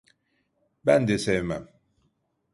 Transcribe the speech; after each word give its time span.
Ben 0.85 1.07
de 1.11 1.17
sevmem. 1.27 1.69